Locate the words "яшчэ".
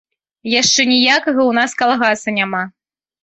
0.61-0.81